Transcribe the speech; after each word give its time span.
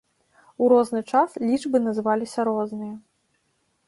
У 0.61 0.69
розны 0.71 1.01
час 1.11 1.35
лічбы 1.51 1.77
называліся 1.87 2.39
розныя. 2.49 2.95